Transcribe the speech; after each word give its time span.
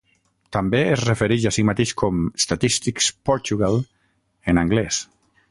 També 0.55 0.79
es 0.93 1.03
refereix 1.09 1.45
a 1.49 1.51
si 1.57 1.65
mateix 1.71 1.91
com 2.03 2.23
Statistics 2.47 3.11
Portugal, 3.31 3.79
en 4.55 4.65
anglès. 4.65 5.03